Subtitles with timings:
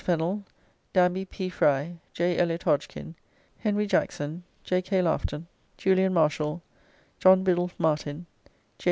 [0.03, 0.43] Fennell,
[0.93, 1.47] Danby P.
[1.47, 2.35] Fry, J.
[2.39, 3.13] Eliot Hodgkin,
[3.59, 4.81] Henry Jackson, J.
[4.81, 4.99] K.
[4.99, 5.45] Laughton,
[5.77, 6.63] Julian Marshall,
[7.19, 8.49] John Biddulph Martin, J.